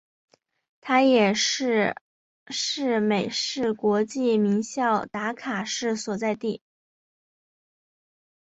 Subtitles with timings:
[0.81, 1.95] 它也是
[2.47, 6.63] 是美式国际名校达卡市所在地。